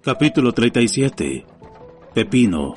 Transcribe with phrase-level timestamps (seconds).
[0.00, 1.44] Capítulo 37
[2.14, 2.76] Pepino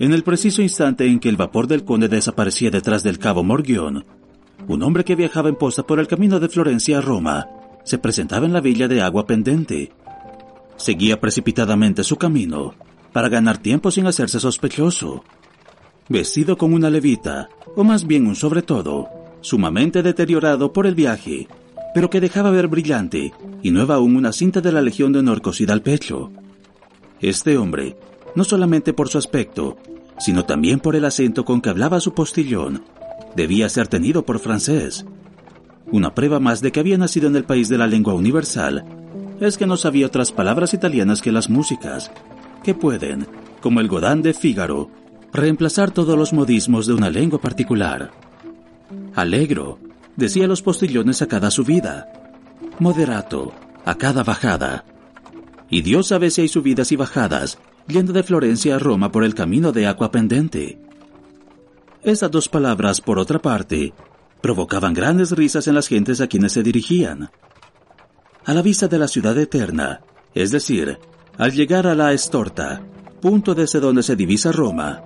[0.00, 4.04] En el preciso instante en que el vapor del conde desaparecía detrás del cabo Morgión,
[4.66, 7.48] un hombre que viajaba en posta por el camino de Florencia a Roma
[7.84, 9.92] se presentaba en la villa de agua pendente.
[10.76, 12.74] Seguía precipitadamente su camino
[13.12, 15.22] para ganar tiempo sin hacerse sospechoso.
[16.08, 19.08] Vestido con una levita, o más bien un sobre todo,
[19.40, 21.46] sumamente deteriorado por el viaje,
[21.94, 25.42] pero que dejaba ver brillante y nueva aún una cinta de la Legión de Honor
[25.42, 26.30] cosida al pecho.
[27.20, 27.96] Este hombre,
[28.34, 29.76] no solamente por su aspecto,
[30.18, 32.84] sino también por el acento con que hablaba su postillón,
[33.34, 35.04] debía ser tenido por francés.
[35.90, 38.84] Una prueba más de que había nacido en el país de la lengua universal
[39.40, 42.12] es que no sabía otras palabras italianas que las músicas,
[42.62, 43.26] que pueden,
[43.60, 44.90] como el Godán de Fígaro,
[45.32, 48.10] reemplazar todos los modismos de una lengua particular.
[49.14, 49.78] Alegro,
[50.16, 52.12] decía los postillones a cada subida.
[52.78, 53.52] Moderato,
[53.84, 54.84] a cada bajada.
[55.68, 59.34] Y Dios sabe si hay subidas y bajadas, yendo de Florencia a Roma por el
[59.34, 60.78] camino de agua pendente.
[62.02, 63.92] Esas dos palabras, por otra parte,
[64.40, 67.30] provocaban grandes risas en las gentes a quienes se dirigían.
[68.44, 70.00] A la vista de la ciudad eterna,
[70.34, 70.98] es decir,
[71.36, 72.82] al llegar a la Estorta,
[73.20, 75.02] punto desde donde se divisa Roma,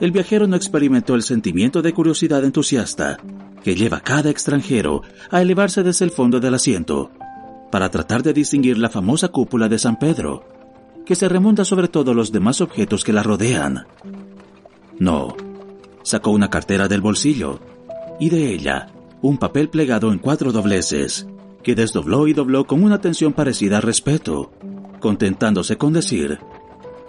[0.00, 3.18] el viajero no experimentó el sentimiento de curiosidad entusiasta
[3.64, 7.10] que lleva cada extranjero a elevarse desde el fondo del asiento
[7.72, 10.44] para tratar de distinguir la famosa cúpula de San Pedro,
[11.04, 13.86] que se remonta sobre todos los demás objetos que la rodean.
[14.98, 15.34] No,
[16.02, 17.58] sacó una cartera del bolsillo
[18.20, 21.26] y de ella un papel plegado en cuatro dobleces,
[21.62, 24.52] que desdobló y dobló con una tensión parecida al respeto,
[25.00, 26.38] contentándose con decir,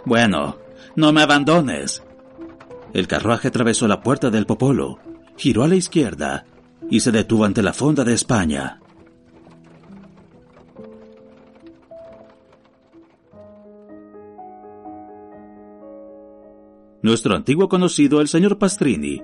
[0.05, 0.57] Bueno,
[0.95, 2.01] no me abandones.
[2.93, 4.97] El carruaje atravesó la puerta del Popolo,
[5.37, 6.45] giró a la izquierda
[6.89, 8.79] y se detuvo ante la fonda de España.
[17.01, 19.21] Nuestro antiguo conocido, el señor Pastrini,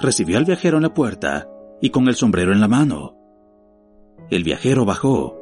[0.00, 1.48] recibió al viajero en la puerta
[1.80, 3.16] y con el sombrero en la mano.
[4.30, 5.38] El viajero bajó,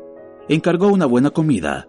[0.48, 1.88] encargó una buena comida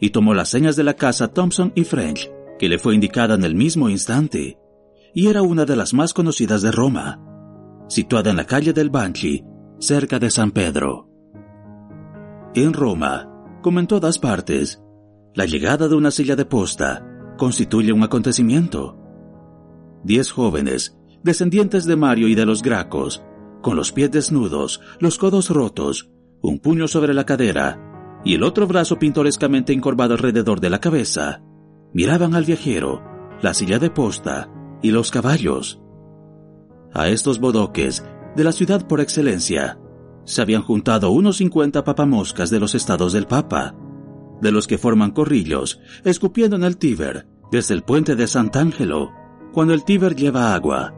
[0.00, 3.44] y tomó las señas de la casa Thompson y French, que le fue indicada en
[3.44, 4.58] el mismo instante
[5.16, 7.18] y era una de las más conocidas de Roma,
[7.88, 9.44] situada en la calle del Banchi,
[9.78, 11.08] cerca de San Pedro.
[12.54, 13.28] En Roma,
[13.62, 14.82] como en todas partes,
[15.34, 18.98] la llegada de una silla de posta constituye un acontecimiento.
[20.04, 23.22] Diez jóvenes, descendientes de Mario y de los Gracos,
[23.62, 26.10] con los pies desnudos, los codos rotos,
[26.40, 31.42] un puño sobre la cadera y el otro brazo pintorescamente encorvado alrededor de la cabeza,
[31.92, 33.02] miraban al viajero,
[33.42, 34.48] la silla de posta
[34.82, 35.80] y los caballos.
[36.96, 38.02] A estos bodoques
[38.36, 39.78] de la ciudad por excelencia.
[40.24, 43.74] Se habían juntado unos 50 papamoscas de los estados del Papa,
[44.40, 49.12] de los que forman corrillos, escupiendo en el Tíber desde el puente de Sant'Angelo,
[49.52, 50.94] cuando el Tíber lleva agua.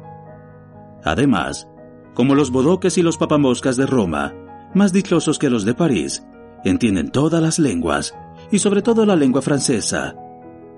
[1.02, 1.66] Además,
[2.14, 4.32] como los bodoques y los papamoscas de Roma,
[4.76, 6.24] más dichosos que los de París,
[6.64, 8.14] entienden todas las lenguas,
[8.52, 10.14] y sobre todo la lengua francesa,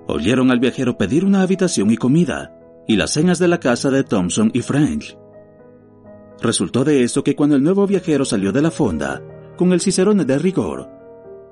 [0.07, 2.55] oyeron al viajero pedir una habitación y comida,
[2.87, 5.17] y las señas de la casa de Thompson y French.
[6.41, 9.23] Resultó de esto que cuando el nuevo viajero salió de la fonda,
[9.57, 10.89] con el cicerone de rigor,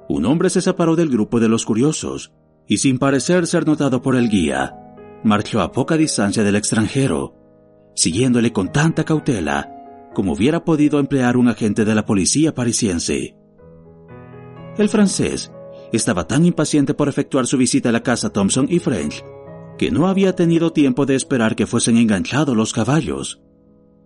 [0.09, 2.33] un hombre se separó del grupo de los curiosos
[2.67, 4.75] y sin parecer ser notado por el guía,
[5.22, 7.34] marchó a poca distancia del extranjero,
[7.94, 9.75] siguiéndole con tanta cautela
[10.15, 13.37] como hubiera podido emplear un agente de la policía parisiense.
[14.77, 15.53] El francés
[15.93, 19.22] estaba tan impaciente por efectuar su visita a la casa Thompson y French
[19.78, 23.41] que no había tenido tiempo de esperar que fuesen enganchados los caballos.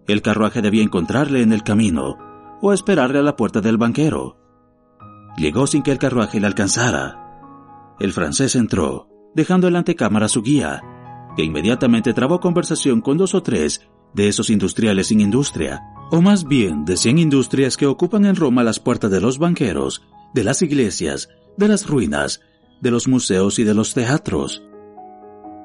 [0.06, 2.16] El carruaje debía encontrarle en el camino
[2.60, 4.38] o esperarle a la puerta del banquero.
[5.36, 7.96] Llegó sin que el carruaje le alcanzara.
[7.98, 10.82] El francés entró, dejando en la antecámara a su guía,
[11.36, 13.80] que inmediatamente trabó conversación con dos o tres
[14.14, 15.80] de esos industriales sin industria,
[16.10, 20.02] o más bien de cien industrias que ocupan en Roma las puertas de los banqueros,
[20.34, 22.40] de las iglesias, de las ruinas,
[22.80, 24.62] de los museos y de los teatros.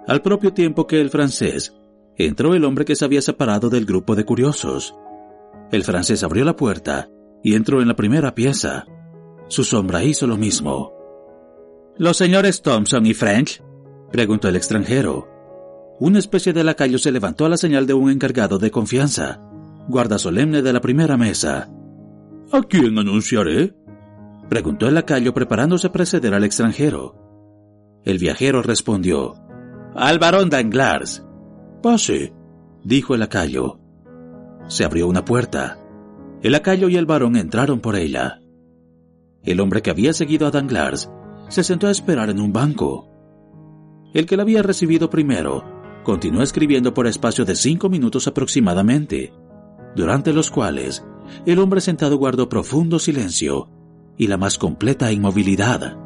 [0.08, 1.76] Al propio tiempo que el francés,
[2.16, 4.96] entró el hombre que se había separado del grupo de curiosos.
[5.70, 7.10] El francés abrió la puerta
[7.44, 8.86] y entró en la primera pieza.
[9.50, 10.94] Su sombra hizo lo mismo.
[11.98, 13.62] ¿Los señores Thompson y French?
[14.10, 15.28] preguntó el extranjero.
[16.00, 19.42] Una especie de lacayo se levantó a la señal de un encargado de confianza,
[19.90, 21.70] guarda solemne de la primera mesa.
[22.54, 23.76] ¿A quién anunciaré?
[24.48, 28.02] preguntó el lacayo preparándose a preceder al extranjero.
[28.06, 29.47] El viajero respondió,
[29.98, 31.26] al barón Danglars.
[31.82, 32.32] Pase,
[32.84, 33.80] dijo el lacayo.
[34.68, 35.80] Se abrió una puerta.
[36.44, 38.40] El lacayo y el barón entraron por ella.
[39.42, 41.10] El hombre que había seguido a Danglars
[41.50, 43.10] se sentó a esperar en un banco.
[44.14, 45.64] El que la había recibido primero
[46.04, 49.34] continuó escribiendo por espacio de cinco minutos aproximadamente,
[49.96, 51.04] durante los cuales
[51.46, 53.68] el hombre sentado guardó profundo silencio
[54.16, 55.98] y la más completa inmovilidad.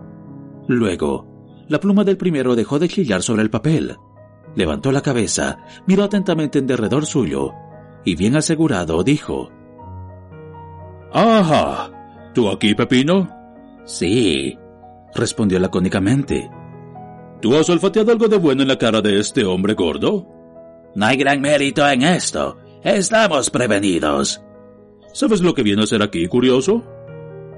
[0.67, 1.30] Luego,
[1.71, 3.95] la pluma del primero dejó de chillar sobre el papel.
[4.55, 7.53] Levantó la cabeza, miró atentamente en derredor suyo
[8.03, 9.49] y bien asegurado dijo:
[11.13, 11.89] Ajá.
[12.33, 13.29] ¿Tú aquí, Pepino?
[13.85, 14.57] Sí,
[15.15, 16.49] respondió lacónicamente.
[17.41, 20.27] ¿Tú has olfateado algo de bueno en la cara de este hombre gordo?
[20.93, 22.57] No hay gran mérito en esto.
[22.83, 24.43] Estamos prevenidos.
[25.13, 26.83] ¿Sabes lo que viene a ser aquí, curioso?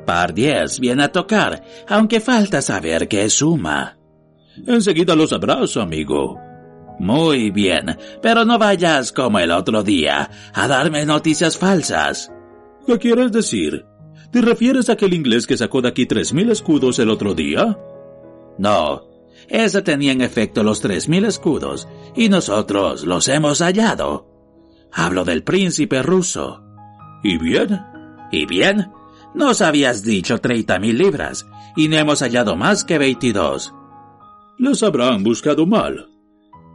[0.06, 3.98] Par viene a tocar, aunque falta saber qué suma.
[4.67, 6.39] Enseguida lo sabrás, amigo.
[7.00, 12.31] Muy bien, pero no vayas como el otro día a darme noticias falsas.
[12.85, 13.85] ¿Qué quieres decir?
[14.31, 17.77] ¿Te refieres a aquel inglés que sacó de aquí tres mil escudos el otro día?
[18.57, 19.03] No,
[19.47, 24.27] ese tenía en efecto los tres mil escudos, y nosotros los hemos hallado.
[24.91, 26.63] Hablo del príncipe ruso.
[27.23, 27.81] ¿Y bien?
[28.31, 28.91] ¿Y bien?
[29.33, 33.73] Nos habías dicho treinta mil libras, y no hemos hallado más que veintidós.
[34.63, 36.10] Los habrán buscado mal.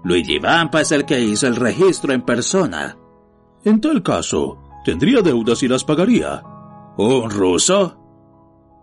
[0.04, 2.98] Luigi Vampa es el que hizo el registro en persona.
[3.64, 6.42] En tal caso, tendría deudas y las pagaría.
[6.98, 7.98] ¿Un ruso?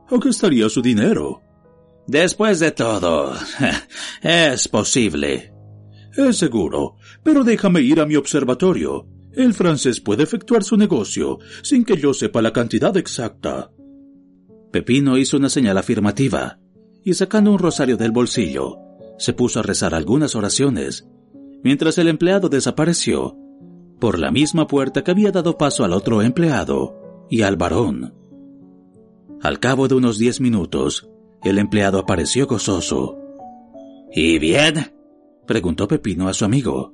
[0.09, 1.39] ¿A qué estaría su dinero?
[2.07, 3.35] Después de todo,
[4.23, 5.53] es posible.
[6.17, 9.05] Es seguro, pero déjame ir a mi observatorio.
[9.33, 13.69] El francés puede efectuar su negocio sin que yo sepa la cantidad exacta.
[14.71, 16.57] Pepino hizo una señal afirmativa
[17.03, 18.79] y sacando un rosario del bolsillo,
[19.17, 21.07] se puso a rezar algunas oraciones,
[21.63, 23.37] mientras el empleado desapareció
[23.99, 28.13] por la misma puerta que había dado paso al otro empleado y al varón.
[29.41, 31.09] Al cabo de unos diez minutos,
[31.43, 33.17] el empleado apareció gozoso.
[34.11, 34.93] ¿Y bien?
[35.45, 36.93] preguntó Pepino a su amigo.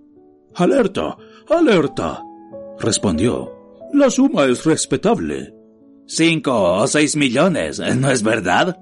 [0.56, 1.18] Alerta,
[1.50, 2.24] alerta,
[2.80, 3.52] respondió.
[3.94, 5.54] La suma es respetable.
[6.06, 8.78] Cinco o seis millones, ¿no es verdad?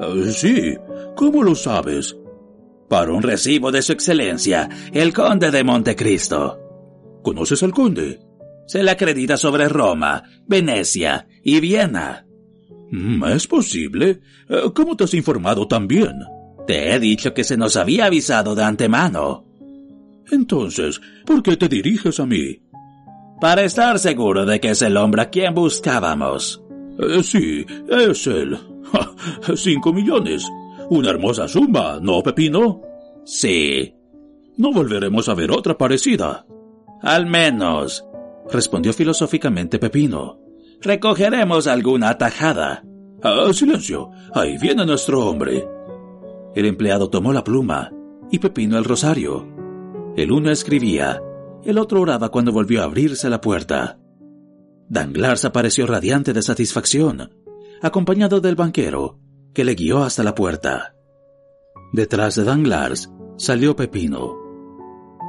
[0.00, 0.76] Uh, sí,
[1.14, 2.16] ¿cómo lo sabes?
[2.92, 6.58] Para un recibo de su excelencia, el conde de Montecristo.
[7.22, 8.20] ¿Conoces al conde?
[8.66, 12.26] Se le acredita sobre Roma, Venecia y Viena.
[12.90, 14.20] Mm, es posible.
[14.46, 16.12] Eh, ¿Cómo te has informado tan bien?
[16.66, 19.46] Te he dicho que se nos había avisado de antemano.
[20.30, 22.60] Entonces, ¿por qué te diriges a mí?
[23.40, 26.62] Para estar seguro de que es el hombre a quien buscábamos.
[26.98, 28.58] Eh, sí, es él.
[29.56, 30.46] cinco millones.
[30.90, 32.82] Una hermosa suma, ¿no, Pepino?
[33.24, 33.94] Sí.
[34.56, 36.46] No volveremos a ver otra parecida.
[37.00, 38.04] Al menos,
[38.50, 40.38] respondió filosóficamente Pepino.
[40.80, 42.84] Recogeremos alguna tajada.
[43.22, 44.10] Ah, silencio.
[44.34, 45.66] Ahí viene nuestro hombre.
[46.54, 47.92] El empleado tomó la pluma
[48.30, 49.48] y Pepino el rosario.
[50.16, 51.22] El uno escribía,
[51.64, 53.98] el otro oraba cuando volvió a abrirse la puerta.
[54.88, 57.30] Danglars apareció radiante de satisfacción,
[57.80, 59.18] acompañado del banquero,
[59.54, 60.94] que le guió hasta la puerta.
[61.92, 64.36] Detrás de Danglars salió Pepino.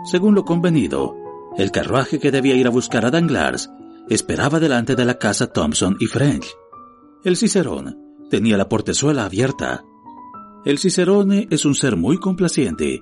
[0.05, 1.15] Según lo convenido,
[1.57, 3.69] el carruaje que debía ir a buscar a Danglars
[4.09, 6.47] esperaba delante de la casa Thompson y French.
[7.23, 7.97] El Cicerón
[8.29, 9.83] tenía la portezuela abierta.
[10.65, 13.01] El Cicerone es un ser muy complaciente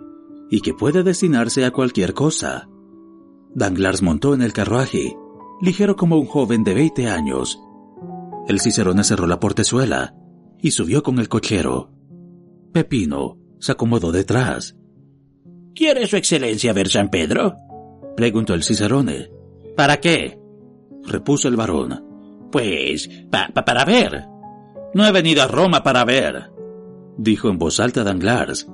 [0.49, 2.67] y que puede destinarse a cualquier cosa.
[3.53, 5.15] Danglars montó en el carruaje,
[5.61, 7.59] ligero como un joven de 20 años.
[8.47, 10.15] El Cicerone cerró la portezuela
[10.61, 11.91] y subió con el cochero.
[12.71, 14.75] Pepino se acomodó detrás.
[15.75, 17.55] ¿Quiere su excelencia ver San Pedro?
[18.15, 19.29] preguntó el Cicerone.
[19.75, 20.39] ¿Para qué?
[21.03, 22.49] repuso el varón.
[22.51, 24.25] Pues, para ver.
[24.93, 26.51] No he venido a Roma para ver,
[27.17, 28.67] dijo en voz alta Danglars.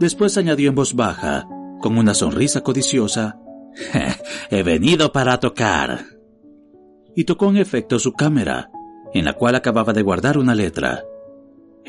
[0.00, 1.46] Después añadió en voz baja,
[1.80, 3.38] con una sonrisa codiciosa,
[4.50, 6.04] he venido para tocar.
[7.14, 8.70] Y tocó en efecto su cámara,
[9.12, 11.04] en la cual acababa de guardar una letra.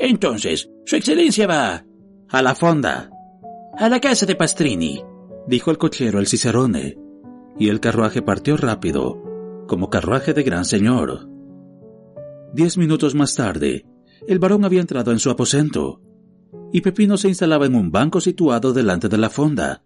[0.02, 1.86] Entonces, Su Excelencia va
[2.30, 3.10] a la fonda,
[3.78, 5.04] a la casa de Pastrini,
[5.46, 6.98] dijo el cochero el Cicerone,
[7.60, 9.22] y el carruaje partió rápido,
[9.68, 11.30] como carruaje de gran señor.
[12.54, 13.86] Diez minutos más tarde,
[14.26, 16.02] el varón había entrado en su aposento,
[16.72, 19.84] y Pepino se instalaba en un banco situado delante de la fonda,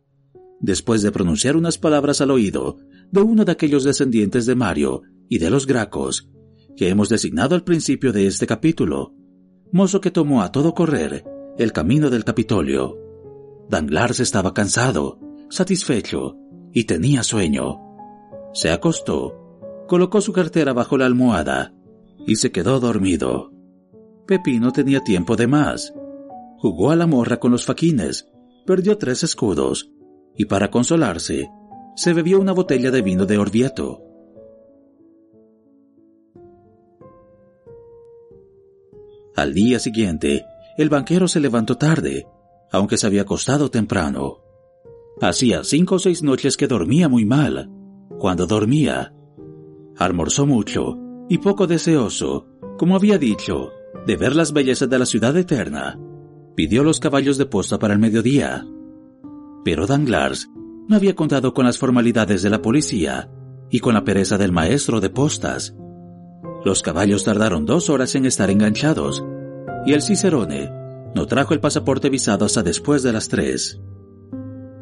[0.60, 2.78] después de pronunciar unas palabras al oído
[3.12, 6.30] de uno de aquellos descendientes de Mario y de los Gracos,
[6.78, 9.16] que hemos designado al principio de este capítulo,
[9.74, 11.26] mozo que tomó a todo correr
[11.58, 12.98] el camino del Capitolio.
[13.70, 16.38] Danglars estaba cansado, satisfecho,
[16.72, 17.82] y tenía sueño.
[18.54, 21.74] Se acostó, colocó su cartera bajo la almohada
[22.26, 23.52] y se quedó dormido.
[24.28, 25.94] Pepino tenía tiempo de más.
[26.58, 28.30] jugó a la morra con los faquines,
[28.66, 29.92] perdió tres escudos,
[30.38, 31.50] y para consolarse,
[31.96, 34.02] se bebió una botella de vino de Orvieto.
[39.36, 40.46] Al día siguiente,
[40.78, 42.28] el banquero se levantó tarde,
[42.72, 44.40] aunque se había acostado temprano.
[45.22, 47.70] Hacía cinco o seis noches que dormía muy mal.
[48.20, 49.14] Cuando dormía,
[49.98, 50.98] almorzó mucho
[51.30, 52.48] y poco deseoso,
[52.78, 53.72] como había dicho,
[54.06, 56.00] de ver las bellezas de la ciudad eterna.
[56.56, 58.66] Pidió los caballos de posta para el mediodía.
[59.64, 60.50] Pero Danglars
[60.88, 63.32] no había contado con las formalidades de la policía
[63.70, 65.76] y con la pereza del maestro de postas.
[66.66, 69.24] Los caballos tardaron dos horas en estar enganchados
[69.86, 70.72] y el Cicerone
[71.16, 73.80] no trajo el pasaporte visado hasta después de las tres.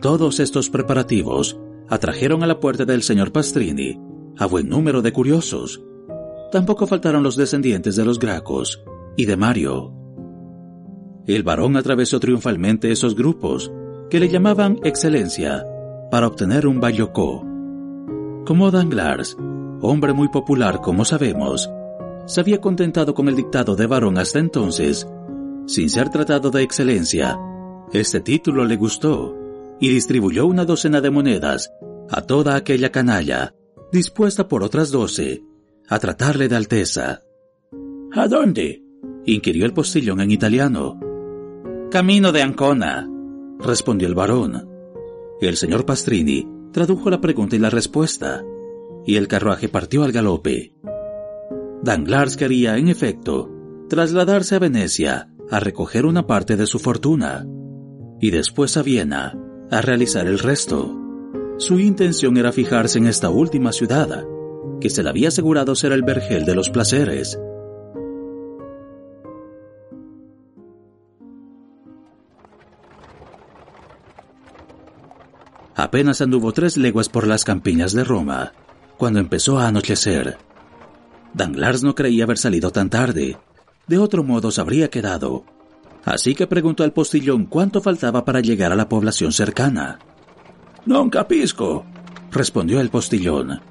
[0.02, 1.60] Todos estos preparativos
[1.90, 4.00] atrajeron a la puerta del señor Pastrini
[4.38, 5.82] a buen número de curiosos.
[6.52, 8.84] Tampoco faltaron los descendientes de los Gracos
[9.18, 9.94] y de Mario.
[11.28, 13.72] El varón atravesó triunfalmente esos grupos,
[14.10, 15.66] que le llamaban Excelencia,
[16.10, 17.46] para obtener un bayocó.
[18.46, 19.38] Como Danglars,
[19.82, 21.70] hombre muy popular como sabemos,
[22.26, 25.08] se había contentado con el dictado de varón hasta entonces,
[25.66, 27.40] sin ser tratado de excelencia.
[27.92, 29.36] Este título le gustó
[29.80, 31.74] y distribuyó una docena de monedas
[32.10, 33.54] a toda aquella canalla,
[33.92, 35.44] dispuesta por otras doce
[35.90, 37.22] a tratarle de alteza.
[38.14, 38.84] ¿A dónde?
[39.26, 41.00] inquirió el postillón en italiano.
[41.90, 43.10] Camino de Ancona,
[43.60, 44.70] respondió el varón.
[45.42, 48.44] El señor Pastrini tradujo la pregunta y la respuesta,
[49.06, 50.74] y el carruaje partió al galope.
[51.84, 53.50] Danglars quería, en efecto,
[53.90, 57.46] trasladarse a Venecia a recoger una parte de su fortuna,
[58.20, 59.38] y después a Viena
[59.70, 60.98] a realizar el resto.
[61.58, 64.26] Su intención era fijarse en esta última ciudad,
[64.80, 67.40] que se le había asegurado ser el vergel de los placeres,
[75.82, 78.54] Apenas anduvo tres leguas por las campiñas de Roma,
[79.02, 80.38] cuando empezó a anochecer.
[81.34, 83.36] Danglars no creía haber salido tan tarde,
[83.88, 85.44] de otro modo se habría quedado.
[86.06, 89.98] Así que preguntó al postillón cuánto faltaba para llegar a la población cercana.
[90.86, 91.82] Non capisco,
[92.30, 93.66] respondió el postillón.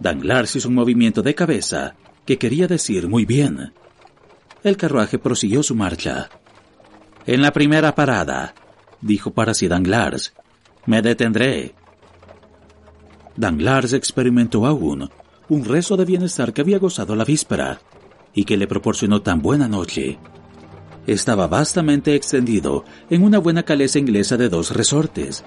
[0.00, 3.74] Danglars hizo un movimiento de cabeza que quería decir muy bien.
[4.64, 6.30] El carruaje prosiguió su marcha.
[7.26, 8.54] En la primera parada,
[9.02, 10.32] dijo para sí Danglars,
[10.86, 11.74] me detendré.
[13.40, 15.08] Danglars experimentó aún
[15.48, 17.80] un rezo de bienestar que había gozado la víspera
[18.34, 20.18] y que le proporcionó tan buena noche.
[21.06, 25.42] Estaba vastamente extendido en una buena caleza inglesa de dos resortes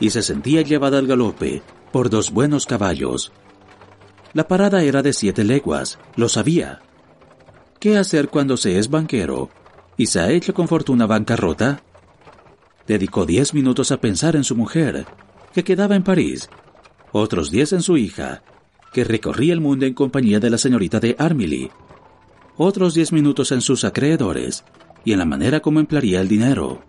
[0.00, 3.32] y se sentía llevada al galope por dos buenos caballos.
[4.32, 6.80] La parada era de siete leguas, lo sabía.
[7.78, 9.50] ¿Qué hacer cuando se es banquero
[9.96, 11.82] y se ha hecho con fortuna bancarrota?
[12.88, 15.06] Dedicó diez minutos a pensar en su mujer,
[15.52, 16.48] que quedaba en París,
[17.12, 18.42] otros diez en su hija,
[18.92, 21.70] que recorría el mundo en compañía de la señorita de Armilly,
[22.56, 24.64] otros diez minutos en sus acreedores
[25.04, 26.82] y en la manera como emplearía el dinero.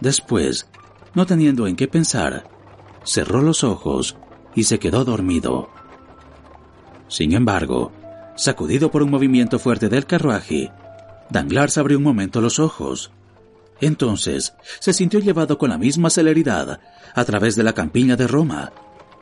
[0.00, 0.68] Después,
[1.14, 2.44] no teniendo en qué pensar,
[3.04, 4.16] cerró los ojos
[4.54, 5.70] y se quedó dormido.
[7.08, 7.92] Sin embargo,
[8.36, 10.70] sacudido por un movimiento fuerte del carruaje,
[11.30, 13.12] Danglars abrió un momento los ojos
[13.82, 16.80] entonces se sintió llevado con la misma celeridad
[17.14, 18.72] a través de la campiña de Roma,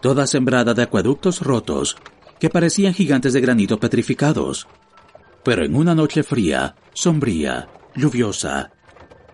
[0.00, 1.97] toda sembrada de acueductos rotos
[2.38, 4.66] que parecían gigantes de granito petrificados.
[5.45, 8.73] Pero en una noche fría, sombría, lluviosa,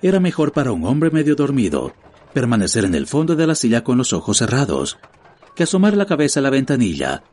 [0.02, 1.94] era mejor para un hombre medio dormido
[2.32, 4.99] permanecer en el fondo de la silla con los ojos cerrados
[5.54, 7.25] que asomar la cabeza a la ventanilla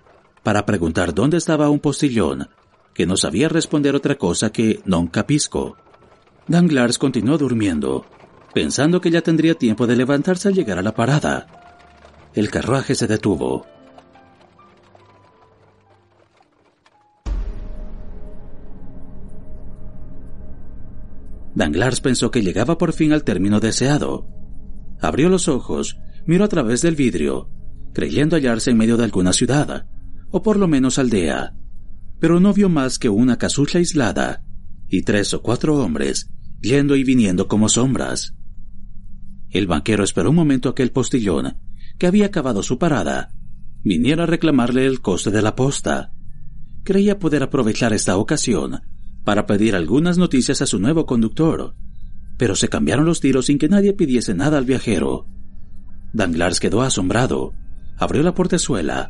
[0.44, 2.50] para preguntar dónde estaba un postillón
[2.94, 5.75] que no sabía responder otra cosa que non capisco.
[6.48, 8.06] Danglars continuó durmiendo,
[8.54, 11.62] pensando que ya tendría tiempo de levantarse al llegar a la parada.
[12.36, 13.66] El carruaje se detuvo.
[21.56, 24.28] Danglars pensó que llegaba por fin al término deseado.
[25.00, 27.50] Abrió los ojos, miró a través del vidrio,
[27.94, 29.88] creyendo hallarse en medio de alguna ciudad,
[30.32, 31.56] o por lo menos aldea,
[32.20, 34.44] pero no vio más que una casucha aislada
[34.88, 36.30] y tres o cuatro hombres
[36.62, 38.34] yendo y viniendo como sombras.
[39.50, 41.58] El banquero esperó un momento a que el postillón,
[42.04, 43.30] que había acabado su parada,
[43.82, 46.12] viniera a reclamarle el coste de la posta.
[46.84, 48.82] Creía poder aprovechar esta ocasión
[49.24, 51.76] para pedir algunas noticias a su nuevo conductor,
[52.38, 55.28] pero se cambiaron los tiros sin que nadie pidiese nada al viajero.
[56.12, 57.54] Danglars quedó asombrado,
[57.98, 59.10] abrió la portezuela,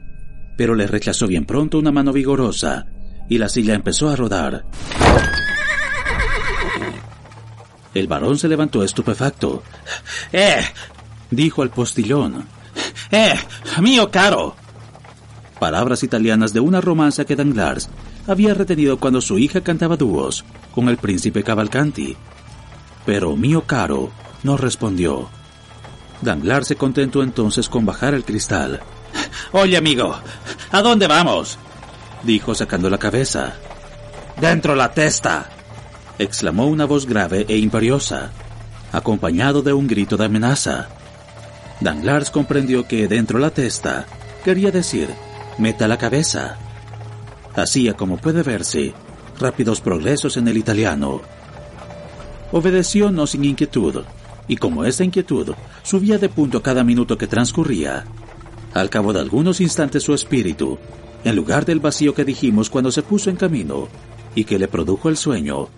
[0.56, 2.86] pero le rechazó bien pronto una mano vigorosa
[3.28, 4.68] y la silla empezó a rodar.
[7.96, 9.64] El varón se levantó estupefacto.
[10.32, 10.62] ¡Eh!
[11.32, 12.46] dijo el postillón.
[13.12, 13.36] ¡Eh!
[13.82, 14.56] ¡Mío caro!
[15.60, 17.90] Palabras italianas de una romanza que Danglars
[18.28, 22.18] había retenido cuando su hija cantaba dúos con el príncipe Cavalcanti.
[23.06, 24.12] Pero mío caro
[24.44, 25.30] no respondió.
[26.22, 28.82] Danglars se contentó entonces con bajar el cristal.
[29.52, 30.16] Oye, amigo,
[30.72, 31.58] ¿a dónde vamos?
[32.24, 33.54] dijo sacando la cabeza.
[34.40, 35.50] Dentro la testa,
[36.18, 38.32] exclamó una voz grave e imperiosa,
[38.92, 40.90] acompañado de un grito de amenaza.
[41.84, 44.06] Danglars comprendió que dentro la testa
[44.44, 45.10] quería decir
[45.58, 46.58] meta la cabeza.
[47.56, 48.94] Hacía, como puede verse,
[49.40, 51.22] rápidos progresos en el italiano.
[52.52, 54.04] Obedeció no sin inquietud,
[54.48, 58.06] y como esta inquietud subía de punto cada minuto que transcurría,
[58.74, 60.80] al cabo de algunos instantes su espíritu,
[61.24, 63.88] en lugar del vacío que dijimos cuando se puso en camino
[64.36, 65.70] y que le produjo el sueño,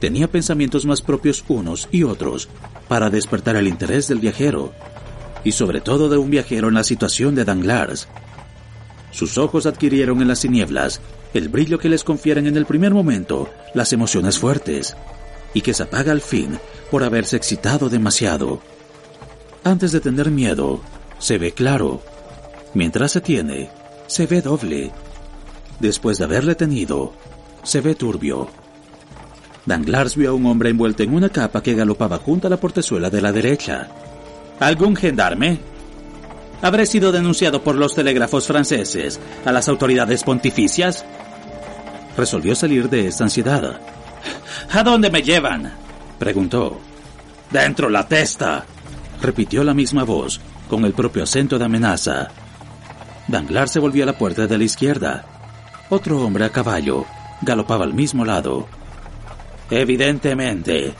[0.00, 2.48] tenía pensamientos más propios unos y otros
[2.88, 4.72] para despertar el interés del viajero,
[5.44, 8.08] y sobre todo de un viajero en la situación de Danglars.
[9.10, 11.00] Sus ojos adquirieron en las tinieblas
[11.34, 14.96] el brillo que les confieren en el primer momento las emociones fuertes,
[15.52, 16.58] y que se apaga al fin
[16.90, 18.60] por haberse excitado demasiado.
[19.62, 20.80] Antes de tener miedo,
[21.18, 22.02] se ve claro.
[22.74, 23.70] Mientras se tiene,
[24.06, 24.90] se ve doble.
[25.80, 27.12] Después de haberle tenido,
[27.62, 28.48] se ve turbio.
[29.66, 33.10] Danglars vio a un hombre envuelto en una capa que galopaba junto a la portezuela
[33.10, 33.88] de la derecha.
[34.60, 35.58] ¿Algún gendarme?
[36.62, 41.04] ¿Habré sido denunciado por los telégrafos franceses a las autoridades pontificias?
[42.16, 43.80] Resolvió salir de esta ansiedad.
[44.72, 45.72] ¿A dónde me llevan?
[46.18, 46.80] preguntó.
[47.50, 48.64] Dentro la testa,
[49.20, 52.28] repitió la misma voz, con el propio acento de amenaza.
[53.28, 55.24] Danglars se volvió a la puerta de la izquierda.
[55.90, 57.04] Otro hombre a caballo
[57.42, 58.66] galopaba al mismo lado.
[59.70, 60.94] Evidentemente,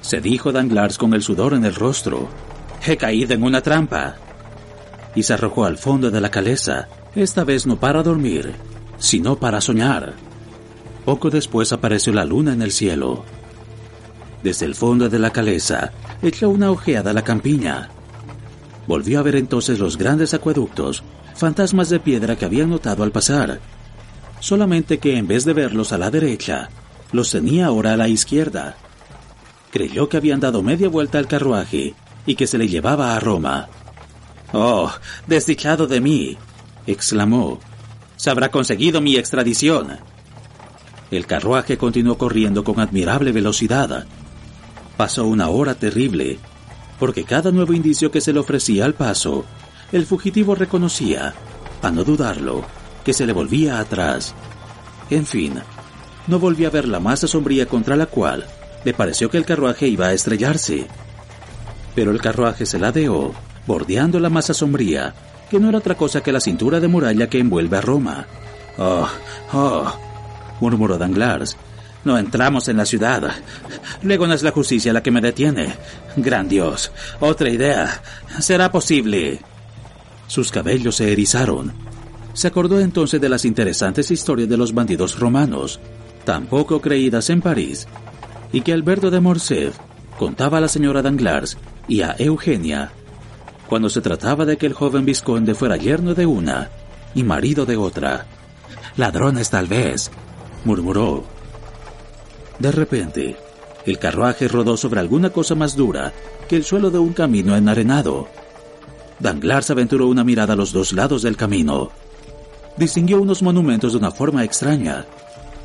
[0.00, 2.28] se dijo Danglars con el sudor en el rostro.
[2.86, 4.16] He caído en una trampa.
[5.14, 8.52] Y se arrojó al fondo de la caleza, esta vez no para dormir,
[8.98, 10.14] sino para soñar.
[11.04, 13.24] Poco después apareció la luna en el cielo.
[14.42, 17.88] Desde el fondo de la caleza echó una ojeada a la campiña.
[18.86, 21.02] Volvió a ver entonces los grandes acueductos,
[21.34, 23.60] fantasmas de piedra que habían notado al pasar.
[24.40, 26.68] Solamente que en vez de verlos a la derecha,
[27.12, 28.76] los tenía ahora a la izquierda.
[29.70, 31.94] Creyó que habían dado media vuelta al carruaje
[32.26, 33.68] y que se le llevaba a Roma.
[34.52, 34.90] ¡Oh,
[35.26, 36.38] desdichado de mí!
[36.86, 37.60] exclamó.
[38.16, 39.98] Se habrá conseguido mi extradición.
[41.10, 44.06] El carruaje continuó corriendo con admirable velocidad.
[44.96, 46.38] Pasó una hora terrible,
[46.98, 49.44] porque cada nuevo indicio que se le ofrecía al paso,
[49.92, 51.34] el fugitivo reconocía,
[51.82, 52.64] a no dudarlo,
[53.04, 54.34] que se le volvía atrás.
[55.10, 55.60] En fin,
[56.26, 58.46] no volvió a ver la masa sombría contra la cual
[58.84, 60.86] le pareció que el carruaje iba a estrellarse.
[61.94, 63.32] Pero el carruaje se ladeó,
[63.66, 65.14] bordeando la masa sombría,
[65.50, 68.26] que no era otra cosa que la cintura de muralla que envuelve a Roma.
[68.78, 69.08] Oh,
[69.52, 69.92] oh,
[70.60, 71.56] murmuró Danglars.
[72.04, 73.30] No entramos en la ciudad.
[74.02, 75.74] Luego no es la justicia la que me detiene.
[76.16, 76.92] Gran Dios.
[77.20, 78.02] Otra idea.
[78.40, 79.40] Será posible.
[80.26, 81.72] Sus cabellos se erizaron.
[82.34, 85.78] Se acordó entonces de las interesantes historias de los bandidos romanos,
[86.24, 87.86] tampoco creídas en París,
[88.52, 89.78] y que Alberto de Morcerf
[90.18, 91.56] contaba a la señora Danglars
[91.88, 92.92] y a Eugenia
[93.68, 96.70] cuando se trataba de que el joven vizconde fuera yerno de una
[97.14, 98.26] y marido de otra.
[98.96, 100.10] Ladrones tal vez,
[100.64, 101.24] murmuró.
[102.58, 103.36] De repente,
[103.86, 106.12] el carruaje rodó sobre alguna cosa más dura
[106.48, 108.28] que el suelo de un camino enarenado.
[109.18, 111.90] Danglars aventuró una mirada a los dos lados del camino.
[112.76, 115.06] Distinguió unos monumentos de una forma extraña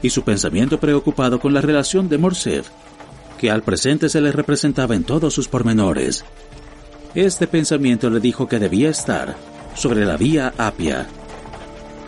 [0.01, 2.69] y su pensamiento preocupado con la relación de Morcerf,
[3.39, 6.25] que al presente se le representaba en todos sus pormenores.
[7.15, 9.38] Este pensamiento le dijo que debía estar
[9.75, 11.08] sobre la vía Apia.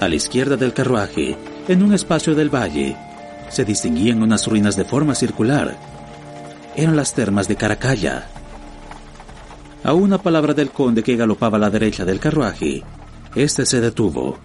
[0.02, 1.38] A la izquierda del carruaje,
[1.70, 2.98] en un espacio del valle,
[3.50, 5.78] se distinguían unas ruinas de forma circular.
[6.76, 8.28] Eran las termas de Caracalla.
[9.84, 12.84] A una palabra del conde que galopaba a la derecha del carruaje,
[13.36, 14.38] éste se detuvo.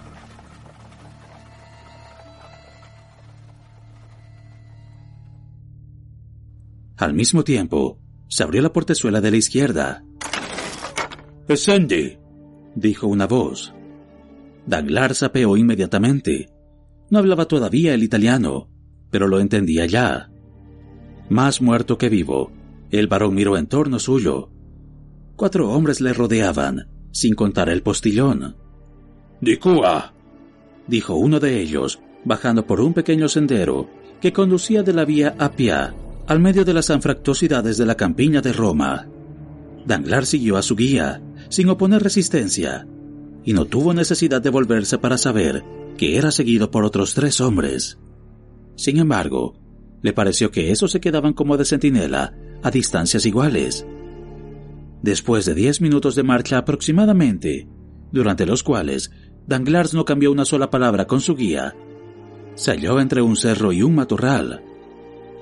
[6.97, 10.03] Al mismo tiempo, se abrió la portezuela de la izquierda.
[11.47, 12.17] ¡Escendi!
[12.75, 13.75] dijo una voz.
[14.67, 16.49] Danglars apeó inmediatamente.
[17.11, 18.71] No hablaba todavía el italiano,
[19.11, 20.31] pero lo entendía ya.
[21.29, 22.51] Más muerto que vivo,
[22.91, 24.51] el varón miró en torno suyo.
[25.37, 28.57] Cuatro hombres le rodeaban, sin contar el postillón.
[29.43, 30.15] ¡Di Cuba!
[30.89, 35.53] dijo uno de ellos, bajando por un pequeño sendero que conducía de la vía a
[35.53, 35.95] Pia
[36.27, 39.07] al medio de las anfractuosidades de la campiña de Roma.
[39.85, 42.87] Danglars siguió a su guía, sin oponer resistencia,
[43.45, 45.65] y no tuvo necesidad de volverse para saber
[45.97, 47.99] que era seguido por otros tres hombres.
[48.75, 49.55] Sin embargo,
[50.03, 53.87] le pareció que esos se quedaban como de centinela a distancias iguales.
[55.03, 57.69] Después de diez minutos de marcha aproximadamente,
[58.11, 59.11] durante los cuales
[59.47, 61.75] Danglars no cambió una sola palabra con su guía,
[62.57, 64.65] se halló entre un cerro y un matorral.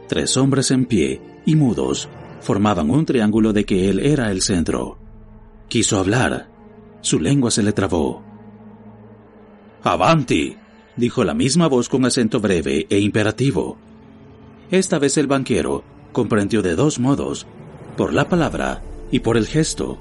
[0.08, 2.08] Tres hombres en pie y mudos
[2.40, 4.98] formaban un triángulo de que él era el centro.
[5.68, 6.48] Quiso hablar.
[7.00, 8.22] Su lengua se le trabó.
[9.82, 10.56] Avanti,
[10.96, 13.76] dijo la misma voz con acento breve e imperativo.
[14.70, 17.46] Esta vez el banquero comprendió de dos modos,
[17.96, 19.98] por la palabra y por el gesto,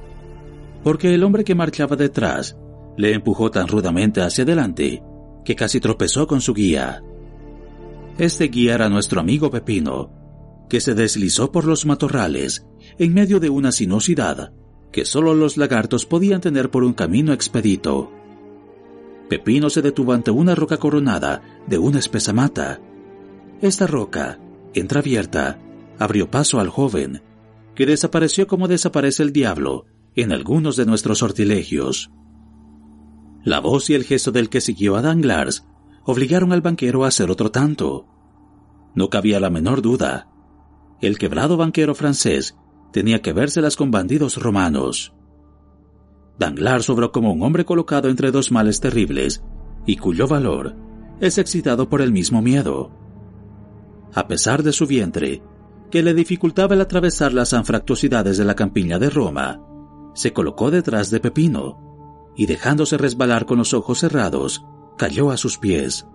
[0.83, 2.57] porque el hombre que marchaba detrás
[2.97, 5.01] le empujó tan rudamente hacia adelante
[5.43, 7.03] que casi tropezó con su guía.
[8.17, 10.11] Este guía era nuestro amigo Pepino,
[10.69, 12.65] que se deslizó por los matorrales
[12.97, 14.53] en medio de una sinuosidad
[14.91, 18.11] que solo los lagartos podían tener por un camino expedito.
[19.27, 22.79] Pepino se detuvo ante una roca coronada de una espesa mata.
[23.61, 24.39] Esta roca,
[24.75, 25.59] entreabierta,
[25.97, 27.23] abrió paso al joven,
[27.73, 32.11] que desapareció como desaparece el diablo en algunos de nuestros sortilegios.
[33.43, 35.65] La voz y el gesto del que siguió a Danglars
[36.05, 38.05] obligaron al banquero a hacer otro tanto.
[38.95, 40.29] No cabía la menor duda.
[41.01, 42.57] El quebrado banquero francés
[42.91, 45.13] tenía que vérselas con bandidos romanos.
[46.37, 49.43] Danglars sobró como un hombre colocado entre dos males terribles
[49.85, 50.75] y cuyo valor
[51.19, 52.91] es excitado por el mismo miedo.
[54.13, 55.41] A pesar de su vientre,
[55.89, 59.61] que le dificultaba el atravesar las anfractuosidades de la campiña de Roma,
[60.13, 64.65] se colocó detrás de Pepino y dejándose resbalar con los ojos cerrados,
[65.03, 66.07] cayó a sus pies.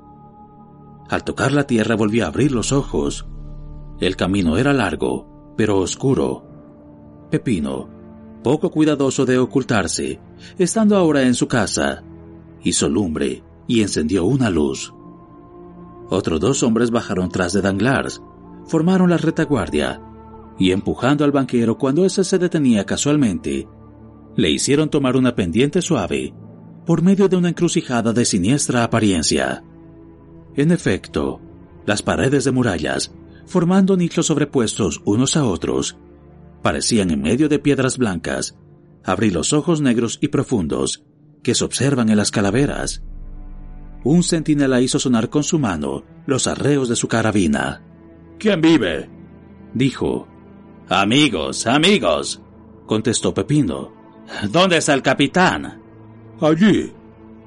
[1.10, 3.26] Al tocar la tierra volvió a abrir los ojos.
[4.00, 6.42] El camino era largo, pero oscuro.
[7.30, 7.86] Pepino,
[8.42, 10.18] poco cuidadoso de ocultarse,
[10.56, 12.02] estando ahora en su casa,
[12.62, 14.94] hizo lumbre y encendió una luz.
[16.08, 18.22] Otros dos hombres bajaron tras de Danglars,
[18.64, 20.00] formaron la retaguardia,
[20.58, 23.68] y empujando al banquero cuando éste se detenía casualmente,
[24.34, 26.32] le hicieron tomar una pendiente suave
[26.88, 29.62] por medio de una encrucijada de siniestra apariencia.
[30.56, 31.38] En efecto,
[31.84, 33.12] las paredes de murallas,
[33.44, 35.98] formando nichos sobrepuestos unos a otros,
[36.62, 38.56] parecían en medio de piedras blancas,
[39.04, 41.04] abrir los ojos negros y profundos
[41.42, 43.02] que se observan en las calaveras.
[44.02, 47.82] Un centinela hizo sonar con su mano los arreos de su carabina.
[48.38, 49.10] ¿Quién vive?
[49.74, 50.26] dijo.
[50.88, 52.40] Amigos, amigos,
[52.86, 53.92] contestó Pepino.
[54.50, 55.82] ¿Dónde está el capitán?
[56.40, 56.92] Allí,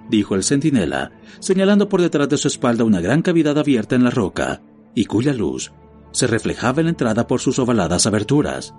[0.09, 4.09] dijo el centinela, señalando por detrás de su espalda una gran cavidad abierta en la
[4.09, 4.61] roca,
[4.93, 5.71] y cuya luz
[6.11, 8.73] se reflejaba en la entrada por sus ovaladas aberturas.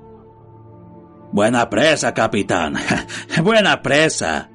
[1.32, 2.74] Buena presa, capitán.
[3.42, 4.50] Buena presa,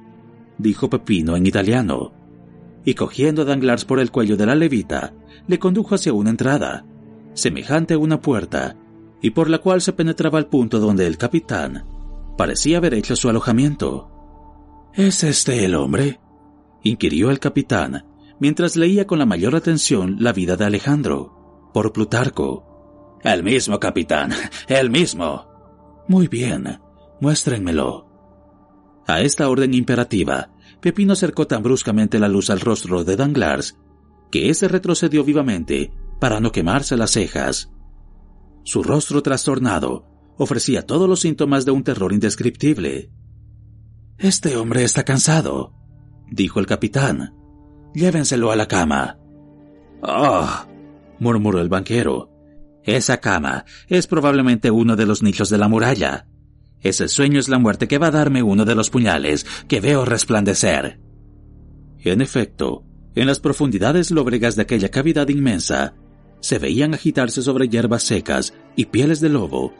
[0.58, 2.12] dijo Pepino en italiano,
[2.84, 5.12] y cogiendo a Danglars por el cuello de la levita,
[5.48, 6.84] le condujo hacia una entrada,
[7.34, 8.76] semejante a una puerta,
[9.20, 11.84] y por la cual se penetraba al punto donde el capitán
[12.36, 14.17] parecía haber hecho su alojamiento.
[14.94, 16.20] ¿Es este el hombre?
[16.82, 18.04] inquirió el capitán,
[18.40, 23.18] mientras leía con la mayor atención la vida de Alejandro, por Plutarco.
[23.22, 24.32] El mismo, capitán,
[24.68, 25.46] el mismo.
[26.08, 26.80] Muy bien,
[27.20, 28.08] muéstrenmelo.
[29.06, 33.76] A esta orden imperativa, Pepino acercó tan bruscamente la luz al rostro de Danglars
[34.30, 37.70] que éste retrocedió vivamente para no quemarse las cejas.
[38.64, 40.04] Su rostro trastornado
[40.36, 43.10] ofrecía todos los síntomas de un terror indescriptible.
[44.18, 45.72] Este hombre está cansado,
[46.28, 47.34] dijo el capitán.
[47.94, 49.16] Llévenselo a la cama.
[50.02, 50.48] Oh,
[51.20, 52.28] murmuró el banquero.
[52.82, 56.26] Esa cama es probablemente uno de los nichos de la muralla.
[56.80, 60.04] Ese sueño es la muerte que va a darme uno de los puñales que veo
[60.04, 60.98] resplandecer.
[62.00, 65.94] En efecto, en las profundidades lóbregas de aquella cavidad inmensa,
[66.40, 69.72] se veían agitarse sobre hierbas secas y pieles de lobo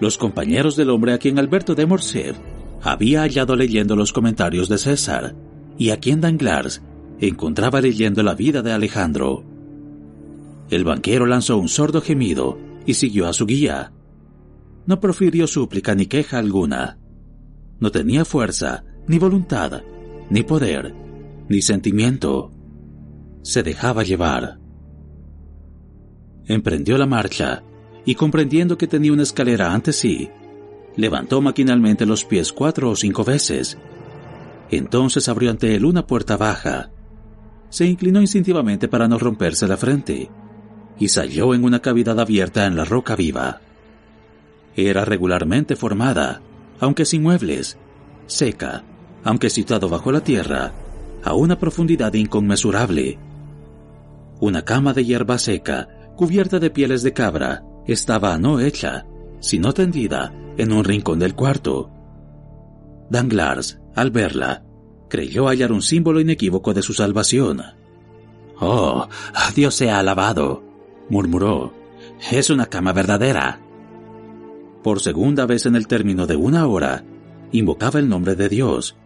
[0.00, 2.38] los compañeros del hombre a quien Alberto de Morcerf
[2.82, 5.34] había hallado leyendo los comentarios de César
[5.78, 6.82] y a quien Danglars
[7.20, 9.44] encontraba leyendo la vida de Alejandro.
[10.68, 13.92] El banquero lanzó un sordo gemido y siguió a su guía.
[14.86, 16.98] No profirió súplica ni queja alguna.
[17.78, 19.82] No tenía fuerza, ni voluntad,
[20.30, 20.94] ni poder,
[21.48, 22.50] ni sentimiento.
[23.42, 24.58] Se dejaba llevar.
[26.46, 27.62] Emprendió la marcha
[28.04, 30.28] y comprendiendo que tenía una escalera ante sí,
[30.96, 33.78] Levantó maquinalmente los pies cuatro o cinco veces.
[34.70, 36.90] Entonces abrió ante él una puerta baja.
[37.70, 40.30] Se inclinó instintivamente para no romperse la frente,
[40.98, 43.60] y salió en una cavidad abierta en la roca viva.
[44.76, 46.42] Era regularmente formada,
[46.80, 47.78] aunque sin muebles,
[48.26, 48.84] seca,
[49.24, 50.72] aunque situado bajo la tierra,
[51.24, 53.18] a una profundidad inconmensurable.
[54.40, 59.06] Una cama de hierba seca, cubierta de pieles de cabra, estaba no hecha,
[59.40, 61.90] sino tendida en un rincón del cuarto.
[63.10, 64.64] Danglars, al verla,
[65.08, 67.62] creyó hallar un símbolo inequívoco de su salvación.
[68.58, 69.08] Oh,
[69.54, 70.62] Dios sea alabado,
[71.08, 71.74] murmuró.
[72.30, 73.60] Es una cama verdadera.
[74.82, 77.04] Por segunda vez en el término de una hora,
[77.52, 78.96] invocaba el nombre de Dios.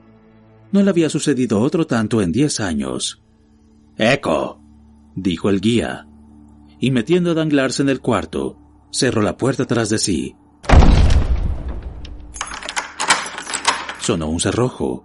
[0.72, 3.22] No le había sucedido otro tanto en diez años.
[3.96, 4.60] Eco,
[5.14, 6.06] dijo el guía,
[6.78, 8.58] y metiendo a Danglars en el cuarto,
[8.90, 10.36] cerró la puerta tras de sí.
[14.06, 15.04] Sonó un cerrojo.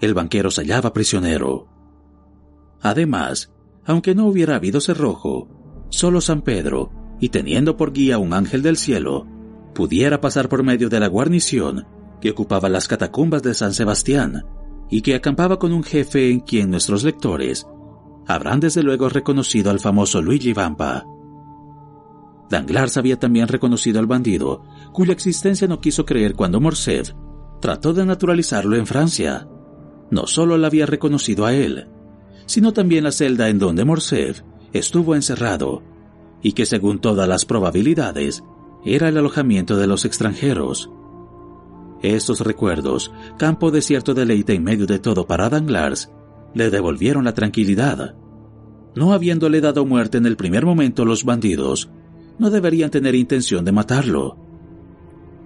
[0.00, 1.66] El banquero se hallaba prisionero.
[2.80, 3.52] Además,
[3.84, 5.48] aunque no hubiera habido cerrojo,
[5.88, 9.26] solo San Pedro, y teniendo por guía un ángel del cielo,
[9.74, 11.88] pudiera pasar por medio de la guarnición
[12.20, 14.44] que ocupaba las catacumbas de San Sebastián
[14.88, 17.66] y que acampaba con un jefe en quien nuestros lectores
[18.28, 21.04] habrán desde luego reconocido al famoso Luigi Vampa.
[22.48, 27.12] Danglars había también reconocido al bandido, cuya existencia no quiso creer cuando Morcerf
[27.64, 29.48] trató de naturalizarlo en Francia.
[30.10, 31.88] No solo la había reconocido a él,
[32.44, 34.42] sino también la celda en donde Morcerf
[34.74, 35.82] estuvo encerrado,
[36.42, 38.44] y que según todas las probabilidades
[38.84, 40.90] era el alojamiento de los extranjeros.
[42.02, 46.12] Estos recuerdos, campo de cierto deleite en medio de todo para Danglars,
[46.52, 48.14] le devolvieron la tranquilidad.
[48.94, 51.88] No habiéndole dado muerte en el primer momento los bandidos,
[52.38, 54.36] no deberían tener intención de matarlo.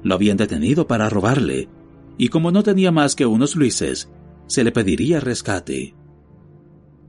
[0.03, 1.69] Lo habían detenido para robarle,
[2.19, 4.11] y como no tenía más que unos luises,
[4.47, 5.95] se le pediría rescate.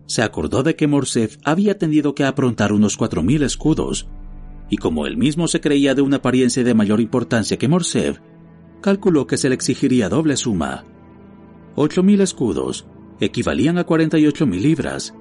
[0.05, 4.07] Se acordó de que Morcerf había tenido que aprontar unos cuatro mil escudos,
[4.69, 8.19] y como él mismo se creía de una apariencia de mayor importancia que Morcerf,
[8.81, 10.85] calculó que se le exigiría doble suma.
[11.75, 12.87] Ocho mil escudos
[13.19, 15.13] equivalían a cuarenta y ocho mil libras.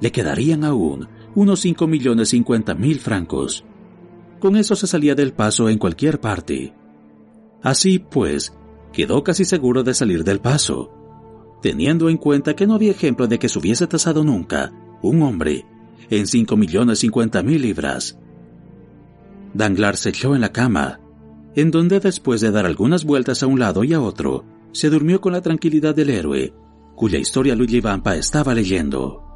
[0.00, 3.64] Le quedarían aún unos cinco millones cincuenta mil francos.
[4.38, 6.74] Con eso se salía del paso en cualquier parte.
[7.62, 8.56] Así pues,
[8.92, 10.90] quedó casi seguro de salir del paso,
[11.62, 14.72] teniendo en cuenta que no había ejemplo de que se hubiese tasado nunca
[15.02, 15.66] un hombre
[16.10, 18.18] en cinco millones cincuenta mil libras.
[19.54, 21.00] Danglars se echó en la cama,
[21.54, 25.20] en donde después de dar algunas vueltas a un lado y a otro, se durmió
[25.20, 26.52] con la tranquilidad del héroe,
[26.94, 29.29] cuya historia Luigi Vampa estaba leyendo.